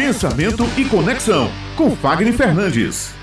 Pensamento 0.00 0.62
e 0.80 0.88
Conexão, 0.88 1.48
com 1.76 1.90
Fagner 1.90 2.32
Fernandes. 2.32 3.14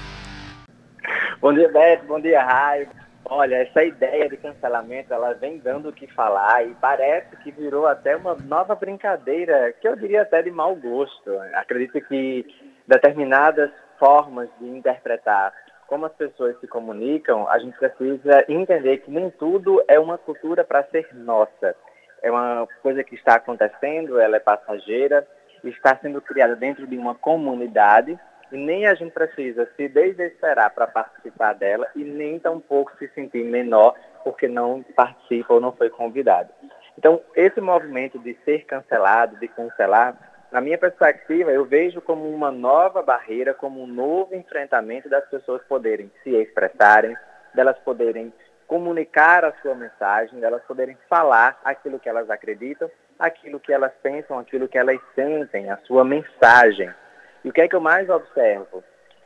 Bom 1.42 1.51
dia, 1.51 1.67
Beto. 1.69 2.06
Bom 2.06 2.19
dia, 2.19 2.43
Raio. 2.43 2.88
Olha, 3.25 3.64
essa 3.64 3.83
ideia 3.83 4.30
de 4.30 4.38
cancelamento, 4.38 5.11
ela 5.11 5.33
vem 5.33 5.58
dando 5.58 5.90
o 5.90 5.92
que 5.92 6.05
falar 6.05 6.63
e 6.67 6.75
parece 6.75 7.35
que 7.37 7.50
virou 7.50 7.87
até 7.87 8.16
uma 8.16 8.36
nova 8.36 8.75
brincadeira, 8.75 9.73
que 9.82 9.88
eu 9.88 9.95
diria 9.95 10.21
até 10.21 10.43
de 10.43 10.52
mau 10.52 10.75
gosto. 10.75 11.32
Acredito 11.55 12.00
que 12.02 12.45
determinadas 12.88 13.71
formas 13.98 14.48
de 14.62 14.70
interpretar 14.70 15.52
como 15.88 16.05
as 16.05 16.14
pessoas 16.14 16.59
se 16.59 16.68
comunicam, 16.68 17.50
a 17.50 17.57
gente 17.57 17.75
precisa 17.80 18.46
entender 18.48 18.98
que 18.98 19.09
nem 19.09 19.32
tudo 19.32 19.84
é 19.88 20.00
uma 20.00 20.20
cultura 20.20 20.64
para 20.64 20.84
ser 20.84 21.09
nossa. 21.16 21.75
É 22.21 22.30
uma 22.30 22.68
coisa 22.84 23.04
que 23.04 23.16
está 23.16 23.36
acontecendo, 23.36 24.20
ela 24.20 24.36
é 24.36 24.39
passageira, 24.39 25.25
está 25.70 25.97
sendo 26.02 26.21
criada 26.21 26.55
dentro 26.55 26.86
de 26.88 26.97
uma 26.97 27.15
comunidade 27.15 28.20
e 28.52 28.57
nem 28.57 28.88
a 28.88 28.95
gente 28.95 29.12
precisa 29.12 29.70
se 29.76 29.88
desesperar 29.88 30.73
para 30.73 30.88
participar 30.88 31.53
dela 31.53 31.88
e 31.95 32.03
nem 32.03 32.40
tampouco 32.40 32.91
se 32.98 33.07
sentir 33.09 33.43
menor 33.43 33.95
porque 34.23 34.48
não 34.48 34.84
participa 34.95 35.53
ou 35.53 35.62
não 35.62 35.71
foi 35.71 35.90
convidado. 35.90 36.49
Então, 36.98 37.21
esse 37.35 37.62
movimento 37.62 38.17
de 38.20 38.35
ser 38.43 38.66
cancelado, 38.66 39.38
de 39.38 39.48
cancelar, 39.48 40.17
na 40.52 40.62
minha 40.62 40.77
perspectiva, 40.77 41.52
eu 41.52 41.66
vejo 41.66 42.02
como 42.02 42.27
uma 42.29 42.52
nova 42.52 43.02
barreira, 43.02 43.54
como 43.54 43.84
um 43.84 43.88
novo 43.88 44.34
enfrentamento 44.34 45.09
das 45.09 45.26
pessoas 45.29 45.62
poderem 45.63 46.09
se 46.23 46.29
expressarem, 46.35 47.15
delas 47.54 47.77
poderem 47.79 48.34
comunicar 48.65 49.45
a 49.45 49.54
sua 49.62 49.76
mensagem, 49.76 50.40
delas 50.40 50.63
poderem 50.63 50.98
falar 51.09 51.59
aquilo 51.63 51.99
que 51.99 52.09
elas 52.09 52.29
acreditam, 52.29 52.90
aquilo 53.20 53.59
que 53.59 53.73
elas 53.73 53.91
pensam, 54.02 54.39
aquilo 54.39 54.67
que 54.67 54.77
elas 54.77 54.99
sentem, 55.16 55.70
a 55.70 55.77
sua 55.77 56.03
mensagem. 56.03 56.94
E 57.43 57.49
o 57.49 57.53
que 57.53 57.62
é 57.62 57.67
que 57.67 57.76
eu 57.76 57.81
mais 57.81 58.09
observo? 58.09 58.84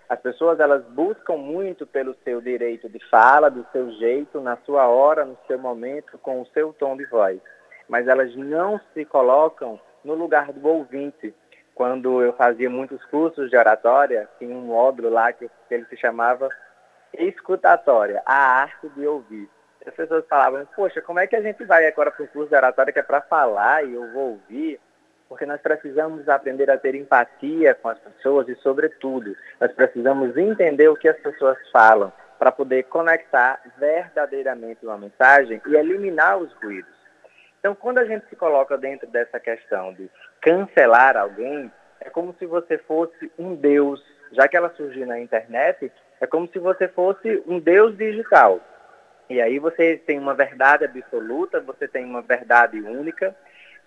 As 0.07 0.19
pessoas 0.19 0.59
elas 0.59 0.83
buscam 0.87 1.37
muito 1.37 1.87
pelo 1.87 2.15
seu 2.23 2.41
direito 2.41 2.89
de 2.89 2.99
fala, 3.09 3.49
do 3.49 3.65
seu 3.71 3.89
jeito, 3.91 4.41
na 4.41 4.57
sua 4.57 4.87
hora, 4.87 5.23
no 5.23 5.37
seu 5.47 5.57
momento, 5.57 6.17
com 6.17 6.41
o 6.41 6.45
seu 6.47 6.73
tom 6.73 6.97
de 6.97 7.05
voz. 7.05 7.39
Mas 7.87 8.07
elas 8.07 8.35
não 8.35 8.79
se 8.93 9.05
colocam 9.05 9.79
no 10.03 10.13
lugar 10.13 10.51
do 10.51 10.67
ouvinte. 10.67 11.33
Quando 11.73 12.21
eu 12.21 12.33
fazia 12.33 12.69
muitos 12.69 13.03
cursos 13.05 13.49
de 13.49 13.55
oratória, 13.55 14.27
tinha 14.37 14.53
um 14.53 14.61
módulo 14.61 15.09
lá 15.09 15.31
que 15.31 15.49
ele 15.69 15.85
se 15.85 15.95
chamava 15.95 16.49
escutatória, 17.13 18.21
a 18.25 18.61
arte 18.61 18.89
de 18.89 19.07
ouvir. 19.07 19.49
As 19.85 19.93
pessoas 19.95 20.25
falavam, 20.27 20.65
poxa, 20.75 21.01
como 21.01 21.19
é 21.19 21.27
que 21.27 21.35
a 21.35 21.41
gente 21.41 21.63
vai 21.63 21.87
agora 21.87 22.11
para 22.11 22.23
um 22.23 22.27
curso 22.27 22.49
de 22.49 22.55
oratória 22.55 22.93
que 22.93 22.99
é 22.99 23.03
para 23.03 23.21
falar 23.21 23.83
e 23.83 23.93
eu 23.93 24.11
vou 24.11 24.31
ouvir? 24.31 24.79
Porque 25.27 25.45
nós 25.45 25.59
precisamos 25.61 26.27
aprender 26.29 26.69
a 26.69 26.77
ter 26.77 26.93
empatia 26.93 27.73
com 27.75 27.89
as 27.89 27.97
pessoas 27.99 28.47
e, 28.47 28.55
sobretudo, 28.55 29.35
nós 29.59 29.71
precisamos 29.71 30.37
entender 30.37 30.87
o 30.89 30.95
que 30.95 31.09
as 31.09 31.17
pessoas 31.17 31.57
falam 31.71 32.11
para 32.37 32.51
poder 32.51 32.83
conectar 32.83 33.61
verdadeiramente 33.77 34.85
uma 34.85 34.97
mensagem 34.97 35.61
e 35.65 35.75
eliminar 35.75 36.37
os 36.37 36.51
ruídos. 36.53 36.91
Então, 37.59 37.75
quando 37.75 37.99
a 37.99 38.05
gente 38.05 38.27
se 38.27 38.35
coloca 38.35 38.77
dentro 38.77 39.07
dessa 39.07 39.39
questão 39.39 39.93
de 39.93 40.09
cancelar 40.41 41.15
alguém, 41.15 41.71
é 41.99 42.09
como 42.09 42.35
se 42.37 42.45
você 42.45 42.77
fosse 42.79 43.31
um 43.37 43.55
Deus. 43.55 44.03
Já 44.31 44.47
que 44.47 44.57
ela 44.57 44.73
surgiu 44.75 45.05
na 45.05 45.19
internet, 45.19 45.91
é 46.19 46.27
como 46.27 46.47
se 46.47 46.57
você 46.57 46.87
fosse 46.87 47.43
um 47.45 47.59
Deus 47.59 47.95
digital. 47.97 48.59
E 49.31 49.41
aí 49.41 49.59
você 49.59 49.97
tem 49.97 50.19
uma 50.19 50.33
verdade 50.33 50.85
absoluta, 50.85 51.59
você 51.59 51.87
tem 51.87 52.05
uma 52.05 52.21
verdade 52.21 52.79
única 52.81 53.35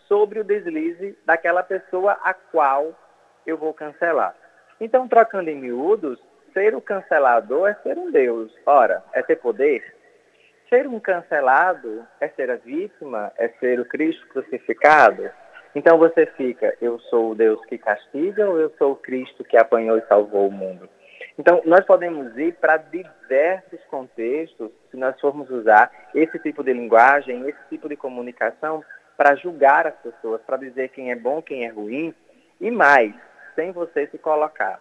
sobre 0.08 0.40
o 0.40 0.44
deslize 0.44 1.16
daquela 1.24 1.62
pessoa 1.62 2.18
a 2.22 2.34
qual 2.34 2.98
eu 3.46 3.56
vou 3.56 3.72
cancelar. 3.72 4.34
Então, 4.80 5.06
trocando 5.06 5.50
em 5.50 5.56
miúdos, 5.56 6.18
ser 6.52 6.74
o 6.74 6.80
cancelador 6.80 7.68
é 7.68 7.74
ser 7.82 7.96
um 7.96 8.10
Deus. 8.10 8.52
Ora, 8.66 9.02
é 9.12 9.22
ter 9.22 9.36
poder? 9.36 9.94
ser 10.74 10.88
um 10.88 10.98
cancelado 10.98 12.04
é 12.20 12.28
ser 12.28 12.50
a 12.50 12.56
vítima, 12.56 13.30
é 13.38 13.48
ser 13.60 13.78
o 13.78 13.84
Cristo 13.84 14.26
crucificado. 14.28 15.30
Então 15.72 15.98
você 15.98 16.26
fica, 16.26 16.76
eu 16.80 16.98
sou 16.98 17.30
o 17.30 17.34
Deus 17.34 17.64
que 17.66 17.78
castiga 17.78 18.48
ou 18.48 18.58
eu 18.58 18.70
sou 18.76 18.92
o 18.92 18.96
Cristo 18.96 19.44
que 19.44 19.56
apanhou 19.56 19.98
e 19.98 20.06
salvou 20.08 20.48
o 20.48 20.52
mundo? 20.52 20.88
Então 21.38 21.62
nós 21.64 21.84
podemos 21.84 22.36
ir 22.38 22.54
para 22.54 22.76
diversos 22.76 23.80
contextos 23.90 24.70
se 24.90 24.96
nós 24.96 25.18
formos 25.20 25.50
usar 25.50 25.90
esse 26.14 26.38
tipo 26.38 26.62
de 26.62 26.72
linguagem, 26.72 27.48
esse 27.48 27.58
tipo 27.68 27.88
de 27.88 27.96
comunicação 27.96 28.84
para 29.16 29.34
julgar 29.34 29.86
as 29.86 29.94
pessoas, 29.96 30.40
para 30.42 30.56
dizer 30.56 30.90
quem 30.90 31.10
é 31.10 31.16
bom, 31.16 31.42
quem 31.42 31.64
é 31.64 31.68
ruim 31.68 32.14
e 32.60 32.70
mais, 32.70 33.14
sem 33.54 33.72
você 33.72 34.06
se 34.08 34.18
colocar 34.18 34.80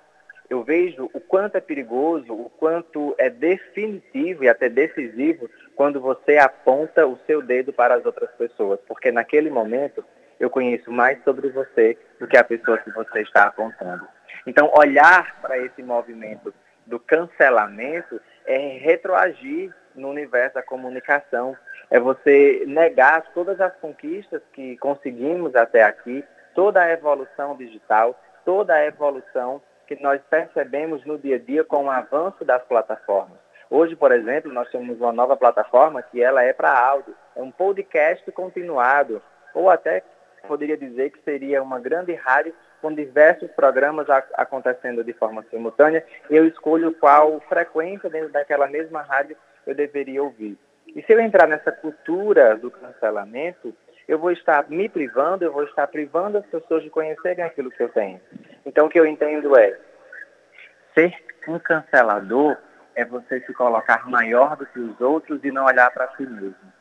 eu 0.53 0.63
vejo 0.63 1.09
o 1.13 1.19
quanto 1.19 1.55
é 1.55 1.61
perigoso, 1.61 2.31
o 2.31 2.49
quanto 2.49 3.15
é 3.17 3.29
definitivo 3.29 4.43
e 4.43 4.49
até 4.49 4.69
decisivo 4.69 5.49
quando 5.75 5.99
você 5.99 6.37
aponta 6.37 7.07
o 7.07 7.17
seu 7.25 7.41
dedo 7.41 7.73
para 7.73 7.95
as 7.95 8.05
outras 8.05 8.29
pessoas, 8.31 8.79
porque 8.87 9.11
naquele 9.11 9.49
momento 9.49 10.05
eu 10.39 10.49
conheço 10.49 10.91
mais 10.91 11.21
sobre 11.23 11.49
você 11.49 11.97
do 12.19 12.27
que 12.27 12.37
a 12.37 12.43
pessoa 12.43 12.77
que 12.77 12.91
você 12.91 13.21
está 13.21 13.45
apontando. 13.45 14.07
Então, 14.45 14.71
olhar 14.75 15.39
para 15.41 15.57
esse 15.57 15.81
movimento 15.81 16.53
do 16.85 16.99
cancelamento 16.99 18.19
é 18.45 18.77
retroagir 18.77 19.73
no 19.95 20.09
universo 20.09 20.55
da 20.55 20.63
comunicação, 20.63 21.55
é 21.89 21.99
você 21.99 22.63
negar 22.67 23.31
todas 23.33 23.61
as 23.61 23.75
conquistas 23.77 24.41
que 24.53 24.77
conseguimos 24.77 25.55
até 25.55 25.83
aqui, 25.83 26.23
toda 26.53 26.81
a 26.81 26.91
evolução 26.91 27.55
digital, 27.55 28.19
toda 28.43 28.73
a 28.73 28.85
evolução 28.85 29.61
que 29.87 30.01
nós 30.01 30.21
percebemos 30.29 31.05
no 31.05 31.17
dia 31.17 31.35
a 31.35 31.39
dia 31.39 31.63
com 31.63 31.85
o 31.85 31.91
avanço 31.91 32.43
das 32.43 32.63
plataformas. 32.63 33.37
Hoje, 33.69 33.95
por 33.95 34.11
exemplo, 34.11 34.51
nós 34.51 34.69
temos 34.69 34.99
uma 34.99 35.11
nova 35.11 35.35
plataforma 35.35 36.01
que 36.01 36.21
ela 36.21 36.43
é 36.43 36.53
para 36.53 36.77
áudio, 36.77 37.15
é 37.35 37.41
um 37.41 37.51
podcast 37.51 38.29
continuado, 38.31 39.21
ou 39.53 39.69
até 39.69 40.03
poderia 40.47 40.77
dizer 40.77 41.11
que 41.11 41.21
seria 41.23 41.61
uma 41.63 41.79
grande 41.79 42.13
rádio 42.13 42.53
com 42.83 42.93
diversos 42.93 43.49
programas 43.51 44.09
a, 44.09 44.21
acontecendo 44.33 45.05
de 45.05 45.13
forma 45.13 45.41
simultânea, 45.49 46.05
eu 46.29 46.45
escolho 46.45 46.91
qual 46.91 47.39
frequência 47.47 48.09
dentro 48.09 48.33
daquela 48.33 48.67
mesma 48.67 49.01
rádio 49.01 49.37
eu 49.65 49.73
deveria 49.73 50.21
ouvir. 50.21 50.57
E 50.93 51.01
se 51.01 51.13
eu 51.13 51.21
entrar 51.21 51.47
nessa 51.47 51.71
cultura 51.71 52.57
do 52.57 52.69
cancelamento, 52.69 53.73
eu 54.05 54.19
vou 54.19 54.31
estar 54.31 54.69
me 54.69 54.89
privando, 54.89 55.45
eu 55.45 55.53
vou 55.53 55.63
estar 55.63 55.87
privando 55.87 56.39
as 56.39 56.45
pessoas 56.47 56.83
de 56.83 56.89
conhecerem 56.89 57.45
aquilo 57.45 57.71
que 57.71 57.81
eu 57.81 57.87
tenho. 57.87 58.19
Então, 58.65 58.87
o 58.87 58.89
que 58.89 58.99
eu 58.99 59.05
entendo 59.05 59.57
é, 59.57 59.79
ser 60.93 61.15
um 61.47 61.57
cancelador 61.59 62.57
é 62.95 63.05
você 63.05 63.39
se 63.39 63.53
colocar 63.53 64.09
maior 64.09 64.57
do 64.57 64.65
que 64.65 64.79
os 64.79 64.99
outros 64.99 65.41
e 65.45 65.51
não 65.51 65.63
olhar 65.63 65.89
para 65.91 66.09
si 66.17 66.25
mesmo. 66.25 66.73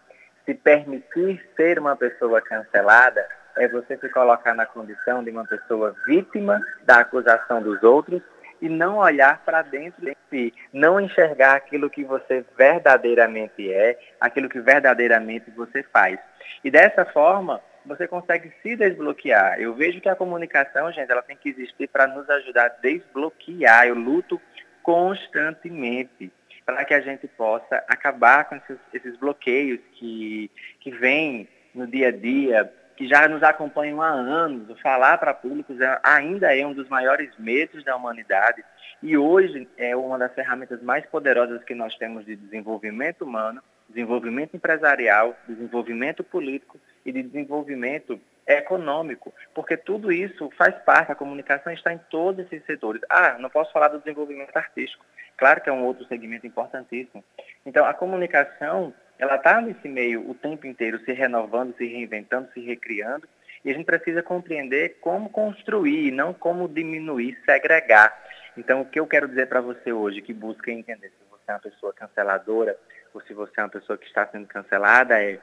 Se 0.44 0.52
permitir 0.52 1.41
ser 1.54 1.78
uma 1.78 1.94
pessoa 1.94 2.41
cancelada 2.41 3.24
é 3.56 3.68
você 3.68 3.96
se 3.96 4.08
colocar 4.08 4.54
na 4.54 4.66
condição 4.66 5.22
de 5.22 5.30
uma 5.30 5.44
pessoa 5.44 5.94
vítima 6.06 6.60
da 6.84 7.00
acusação 7.00 7.62
dos 7.62 7.82
outros 7.82 8.22
e 8.60 8.68
não 8.68 8.98
olhar 8.98 9.42
para 9.44 9.62
dentro 9.62 10.00
de 10.04 10.16
si, 10.30 10.54
não 10.72 11.00
enxergar 11.00 11.56
aquilo 11.56 11.91
que 11.91 12.04
você 12.04 12.44
verdadeiramente 12.56 13.72
é, 13.72 13.98
aquilo 14.20 14.48
que 14.48 14.60
verdadeiramente 14.60 15.50
você 15.50 15.82
faz. 15.82 16.18
E 16.62 16.70
dessa 16.70 17.04
forma, 17.04 17.60
você 17.84 18.06
consegue 18.06 18.52
se 18.62 18.76
desbloquear. 18.76 19.60
Eu 19.60 19.74
vejo 19.74 20.00
que 20.00 20.08
a 20.08 20.14
comunicação, 20.14 20.92
gente, 20.92 21.10
ela 21.10 21.22
tem 21.22 21.36
que 21.36 21.48
existir 21.48 21.88
para 21.88 22.06
nos 22.06 22.30
ajudar 22.30 22.66
a 22.66 22.80
desbloquear. 22.80 23.88
Eu 23.88 23.96
luto 23.96 24.41
constantemente 24.82 26.32
para 26.64 26.84
que 26.84 26.94
a 26.94 27.00
gente 27.00 27.26
possa 27.26 27.84
acabar 27.88 28.44
com 28.44 28.56
esses, 28.56 28.78
esses 28.94 29.16
bloqueios 29.16 29.80
que, 29.94 30.48
que 30.80 30.92
vêm 30.92 31.48
no 31.74 31.86
dia 31.86 32.08
a 32.08 32.12
dia, 32.12 32.72
que 33.02 33.08
já 33.08 33.26
nos 33.26 33.42
acompanham 33.42 34.00
há 34.00 34.10
anos. 34.10 34.80
Falar 34.80 35.18
para 35.18 35.34
públicos 35.34 35.80
é, 35.80 35.98
ainda 36.04 36.56
é 36.56 36.64
um 36.64 36.72
dos 36.72 36.88
maiores 36.88 37.36
medos 37.36 37.82
da 37.82 37.97
humanidade 37.97 38.62
e 39.03 39.18
hoje 39.18 39.68
é 39.77 39.97
uma 39.97 40.16
das 40.16 40.32
ferramentas 40.32 40.80
mais 40.80 41.04
poderosas 41.06 41.65
que 41.65 41.74
nós 41.74 41.97
temos 41.97 42.24
de 42.24 42.36
desenvolvimento 42.36 43.22
humano, 43.22 43.60
desenvolvimento 43.88 44.54
empresarial, 44.54 45.36
desenvolvimento 45.48 46.22
político 46.22 46.78
e 47.04 47.10
de 47.10 47.24
desenvolvimento 47.24 48.21
econômico, 48.47 49.34
porque 49.53 49.77
tudo 49.77 50.12
isso 50.12 50.48
faz 50.56 50.72
parte, 50.84 51.10
a 51.10 51.16
comunicação 51.16 51.72
está 51.72 51.92
em 51.92 51.98
todos 52.09 52.47
esses 52.47 52.65
setores. 52.65 53.03
Ah, 53.10 53.36
não 53.36 53.50
posso 53.50 53.72
falar 53.72 53.88
do 53.88 53.98
desenvolvimento 53.98 54.56
artístico. 54.56 55.04
Claro 55.36 55.60
que 55.60 55.68
é 55.68 55.72
um 55.72 55.84
outro 55.84 56.06
segmento 56.06 56.47
importantíssimo. 56.47 57.24
Então, 57.66 57.84
a 57.84 57.94
comunicação, 57.94 58.94
ela 59.22 59.36
está 59.36 59.60
nesse 59.60 59.89
meio 59.89 60.28
o 60.28 60.34
tempo 60.34 60.66
inteiro 60.66 60.98
se 61.04 61.13
renovando, 61.13 61.77
se 61.77 61.86
reinventando, 61.86 62.48
se 62.53 62.59
recriando, 62.59 63.28
e 63.65 63.71
a 63.71 63.72
gente 63.72 63.86
precisa 63.86 64.21
compreender 64.21 64.97
como 65.01 65.30
construir, 65.30 66.10
não 66.10 66.34
como 66.34 66.69
diminuir, 66.69 67.39
segregar. 67.45 68.13
Então, 68.57 68.80
o 68.80 68.84
que 68.84 68.98
eu 68.98 69.07
quero 69.07 69.28
dizer 69.28 69.47
para 69.47 69.60
você 69.60 69.92
hoje, 69.92 70.21
que 70.21 70.34
busca 70.34 70.72
entender 70.72 71.10
se 71.10 71.30
você 71.30 71.45
é 71.47 71.53
uma 71.53 71.60
pessoa 71.60 71.92
canceladora 71.92 72.77
ou 73.15 73.21
se 73.21 73.33
você 73.33 73.53
é 73.60 73.63
uma 73.63 73.69
pessoa 73.69 73.97
que 73.97 74.07
está 74.07 74.27
sendo 74.27 74.48
cancelada, 74.48 75.22
é 75.22 75.39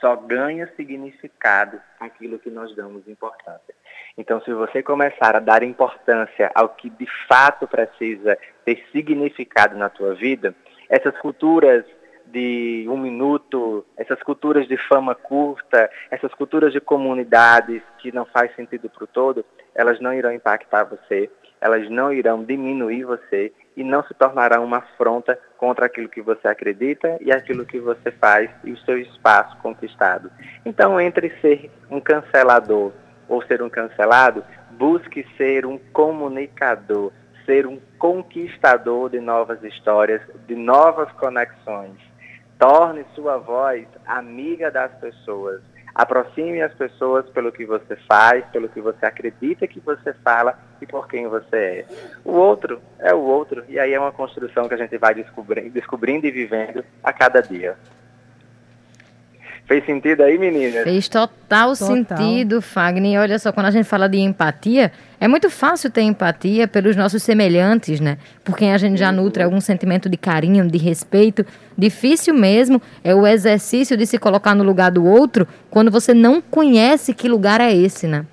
só 0.00 0.16
ganha 0.16 0.68
significado 0.74 1.80
aquilo 2.00 2.40
que 2.40 2.50
nós 2.50 2.74
damos 2.74 3.06
importância. 3.06 3.76
Então, 4.18 4.40
se 4.40 4.52
você 4.52 4.82
começar 4.82 5.36
a 5.36 5.40
dar 5.40 5.62
importância 5.62 6.50
ao 6.52 6.70
que 6.70 6.90
de 6.90 7.06
fato 7.28 7.68
precisa 7.68 8.36
ter 8.64 8.84
significado 8.90 9.76
na 9.76 9.88
tua 9.88 10.16
vida, 10.16 10.52
essas 10.90 11.16
culturas 11.18 11.84
de 12.26 12.86
um 12.88 12.96
minuto, 12.96 13.84
essas 13.96 14.22
culturas 14.22 14.66
de 14.66 14.76
fama 14.88 15.14
curta, 15.14 15.90
essas 16.10 16.32
culturas 16.34 16.72
de 16.72 16.80
comunidades 16.80 17.82
que 17.98 18.12
não 18.12 18.24
faz 18.26 18.54
sentido 18.56 18.88
para 18.90 19.04
o 19.04 19.06
todo, 19.06 19.44
elas 19.74 20.00
não 20.00 20.12
irão 20.12 20.32
impactar 20.32 20.84
você, 20.84 21.30
elas 21.60 21.88
não 21.88 22.12
irão 22.12 22.44
diminuir 22.44 23.04
você 23.04 23.52
e 23.76 23.82
não 23.82 24.04
se 24.04 24.14
tornarão 24.14 24.64
uma 24.64 24.78
afronta 24.78 25.38
contra 25.56 25.86
aquilo 25.86 26.08
que 26.08 26.20
você 26.20 26.46
acredita 26.46 27.16
e 27.20 27.32
aquilo 27.32 27.64
que 27.64 27.80
você 27.80 28.10
faz 28.12 28.50
e 28.62 28.72
o 28.72 28.78
seu 28.78 28.98
espaço 28.98 29.56
conquistado. 29.58 30.30
Então, 30.64 31.00
entre 31.00 31.30
ser 31.40 31.70
um 31.90 32.00
cancelador 32.00 32.92
ou 33.28 33.42
ser 33.46 33.62
um 33.62 33.70
cancelado, 33.70 34.44
busque 34.72 35.26
ser 35.36 35.64
um 35.64 35.78
comunicador, 35.92 37.12
ser 37.46 37.66
um 37.66 37.80
conquistador 37.98 39.10
de 39.10 39.20
novas 39.20 39.62
histórias, 39.62 40.20
de 40.46 40.54
novas 40.54 41.10
conexões. 41.12 41.96
Torne 42.66 43.04
sua 43.14 43.36
voz 43.36 43.86
amiga 44.06 44.70
das 44.70 44.90
pessoas. 44.94 45.60
Aproxime 45.94 46.62
as 46.62 46.72
pessoas 46.72 47.28
pelo 47.28 47.52
que 47.52 47.66
você 47.66 47.94
faz, 48.08 48.42
pelo 48.46 48.70
que 48.70 48.80
você 48.80 49.04
acredita 49.04 49.66
que 49.66 49.80
você 49.80 50.14
fala 50.24 50.58
e 50.80 50.86
por 50.86 51.06
quem 51.06 51.28
você 51.28 51.56
é. 51.56 51.86
O 52.24 52.32
outro 52.32 52.80
é 52.98 53.12
o 53.12 53.18
outro, 53.18 53.62
e 53.68 53.78
aí 53.78 53.92
é 53.92 54.00
uma 54.00 54.12
construção 54.12 54.66
que 54.66 54.72
a 54.72 54.78
gente 54.78 54.96
vai 54.96 55.14
descobrindo, 55.14 55.68
descobrindo 55.68 56.26
e 56.26 56.30
vivendo 56.30 56.82
a 57.02 57.12
cada 57.12 57.42
dia. 57.42 57.76
Fez 59.66 59.84
sentido 59.86 60.22
aí, 60.22 60.36
meninas? 60.36 60.84
Fez 60.84 61.08
total, 61.08 61.30
total, 61.38 61.74
sentido, 61.74 62.60
Fagner. 62.60 63.18
Olha 63.18 63.38
só, 63.38 63.50
quando 63.50 63.66
a 63.66 63.70
gente 63.70 63.86
fala 63.86 64.06
de 64.06 64.18
empatia, 64.18 64.92
é 65.18 65.26
muito 65.26 65.48
fácil 65.48 65.90
ter 65.90 66.02
empatia 66.02 66.68
pelos 66.68 66.94
nossos 66.94 67.22
semelhantes, 67.22 67.98
né? 67.98 68.18
Por 68.44 68.58
quem 68.58 68.74
a 68.74 68.78
gente 68.78 68.98
já 68.98 69.10
nutre 69.10 69.42
algum 69.42 69.62
sentimento 69.62 70.06
de 70.06 70.18
carinho, 70.18 70.68
de 70.68 70.76
respeito. 70.76 71.46
Difícil 71.78 72.34
mesmo 72.34 72.80
é 73.02 73.14
o 73.14 73.26
exercício 73.26 73.96
de 73.96 74.06
se 74.06 74.18
colocar 74.18 74.54
no 74.54 74.62
lugar 74.62 74.90
do 74.90 75.02
outro 75.02 75.48
quando 75.70 75.90
você 75.90 76.12
não 76.12 76.42
conhece 76.42 77.14
que 77.14 77.26
lugar 77.26 77.58
é 77.62 77.74
esse, 77.74 78.06
né? 78.06 78.26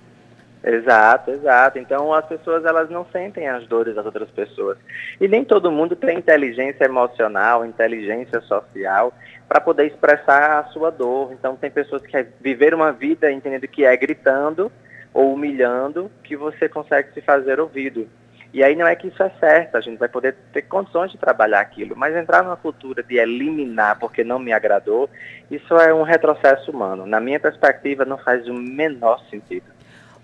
Exato, 0.64 1.32
exato. 1.32 1.80
Então 1.80 2.14
as 2.14 2.26
pessoas 2.26 2.64
elas 2.66 2.90
não 2.90 3.06
sentem 3.12 3.48
as 3.48 3.66
dores 3.68 3.96
das 3.96 4.06
outras 4.06 4.30
pessoas. 4.30 4.78
E 5.20 5.28
nem 5.28 5.44
todo 5.44 5.72
mundo 5.72 5.96
tem 5.96 6.18
inteligência 6.18 6.86
emocional, 6.86 7.66
inteligência 7.66 8.42
social 8.42 9.14
para 9.48 9.60
poder 9.60 9.88
expressar 9.88 10.60
a 10.60 10.64
sua 10.66 10.92
dor. 10.92 11.34
Então 11.34 11.56
tem 11.56 11.72
pessoas 11.72 12.04
que 12.04 12.26
viver 12.40 12.74
uma 12.74 12.92
vida 12.92 13.32
entendendo 13.32 13.68
que 13.68 13.84
é 13.84 13.98
gritando 13.98 14.72
ou 15.14 15.34
humilhando 15.34 16.12
que 16.24 16.36
você 16.36 16.70
consegue 16.70 17.12
se 17.14 17.22
fazer 17.22 17.60
ouvido. 17.60 18.08
E 18.54 18.64
aí 18.64 18.76
não 18.76 18.86
é 18.86 18.96
que 18.96 19.08
isso 19.08 19.24
é 19.24 19.32
certo, 19.40 19.78
a 19.78 19.82
gente 19.82 19.98
vai 19.98 20.10
poder 20.10 20.36
ter 20.52 20.64
condições 20.64 21.10
de 21.10 21.18
trabalhar 21.18 21.62
aquilo, 21.62 21.96
mas 21.96 22.14
entrar 22.14 22.44
numa 22.44 22.58
cultura 22.58 23.02
de 23.02 23.16
eliminar 23.16 23.98
porque 23.98 24.26
não 24.26 24.38
me 24.38 24.52
agradou, 24.52 25.10
isso 25.50 25.74
é 25.78 25.94
um 25.94 26.04
retrocesso 26.04 26.70
humano. 26.70 27.06
Na 27.06 27.22
minha 27.22 27.40
perspectiva, 27.40 28.04
não 28.04 28.18
faz 28.18 28.46
o 28.50 28.54
menor 28.54 29.22
sentido. 29.30 29.72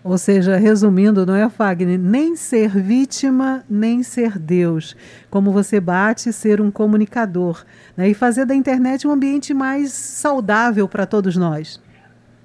Ou 0.04 0.18
seja, 0.18 0.56
resumindo, 0.56 1.26
não 1.26 1.36
é, 1.36 1.50
Fagner? 1.50 2.00
Nem 2.00 2.36
ser 2.36 2.70
vítima, 2.70 3.64
nem 3.70 4.04
ser 4.04 4.38
Deus. 4.38 4.96
Como 5.30 5.52
você 5.52 5.80
bate, 5.80 6.32
ser 6.32 6.62
um 6.62 6.72
comunicador. 6.72 7.66
Né? 7.96 8.10
E 8.10 8.14
fazer 8.14 8.46
da 8.46 8.56
internet 8.56 9.08
um 9.08 9.12
ambiente 9.12 9.54
mais 9.54 9.92
saudável 9.92 10.88
para 10.88 11.06
todos 11.06 11.36
nós. 11.36 11.82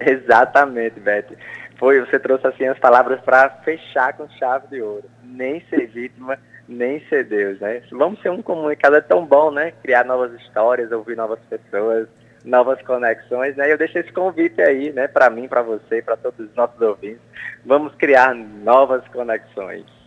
Exatamente, 0.00 0.98
Beth. 0.98 1.36
Foi, 1.78 2.00
você 2.00 2.18
trouxe 2.18 2.46
assim 2.46 2.66
as 2.66 2.78
palavras 2.78 3.20
para 3.20 3.48
fechar 3.64 4.12
com 4.14 4.28
chave 4.38 4.68
de 4.68 4.80
ouro. 4.80 5.04
Nem 5.24 5.62
ser 5.68 5.86
vítima, 5.88 6.38
nem 6.68 7.00
ser 7.08 7.24
Deus, 7.24 7.60
né? 7.60 7.82
Vamos 7.92 8.20
ser 8.22 8.30
um 8.30 8.42
comunicador 8.42 8.98
é 8.98 9.02
tão 9.02 9.24
bom, 9.24 9.50
né? 9.50 9.72
Criar 9.82 10.04
novas 10.04 10.32
histórias, 10.40 10.92
ouvir 10.92 11.16
novas 11.16 11.38
pessoas, 11.50 12.08
novas 12.44 12.80
conexões, 12.82 13.56
né? 13.56 13.72
Eu 13.72 13.78
deixo 13.78 13.98
esse 13.98 14.12
convite 14.12 14.60
aí, 14.60 14.92
né, 14.92 15.06
para 15.08 15.30
mim, 15.30 15.48
para 15.48 15.62
você, 15.62 16.02
para 16.02 16.16
todos 16.16 16.48
os 16.48 16.54
nossos 16.54 16.80
ouvintes. 16.80 17.20
Vamos 17.64 17.94
criar 17.94 18.34
novas 18.34 19.06
conexões. 19.08 20.01